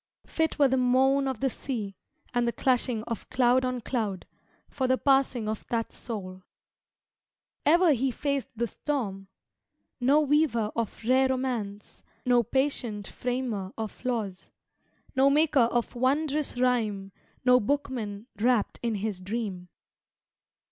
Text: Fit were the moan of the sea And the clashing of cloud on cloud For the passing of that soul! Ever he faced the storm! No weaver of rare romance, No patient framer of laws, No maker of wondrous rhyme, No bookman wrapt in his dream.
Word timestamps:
Fit 0.25 0.57
were 0.57 0.67
the 0.67 0.77
moan 0.79 1.27
of 1.27 1.41
the 1.41 1.49
sea 1.51 1.95
And 2.33 2.47
the 2.47 2.51
clashing 2.51 3.03
of 3.03 3.29
cloud 3.29 3.63
on 3.63 3.81
cloud 3.81 4.25
For 4.67 4.87
the 4.87 4.97
passing 4.97 5.47
of 5.47 5.63
that 5.67 5.91
soul! 5.91 6.41
Ever 7.67 7.93
he 7.93 8.09
faced 8.09 8.49
the 8.55 8.65
storm! 8.65 9.27
No 9.99 10.19
weaver 10.21 10.71
of 10.75 11.03
rare 11.03 11.27
romance, 11.29 12.03
No 12.25 12.41
patient 12.41 13.05
framer 13.07 13.73
of 13.77 14.03
laws, 14.03 14.49
No 15.15 15.29
maker 15.29 15.69
of 15.69 15.93
wondrous 15.93 16.57
rhyme, 16.59 17.11
No 17.45 17.59
bookman 17.59 18.25
wrapt 18.37 18.79
in 18.81 18.95
his 18.95 19.21
dream. 19.21 19.69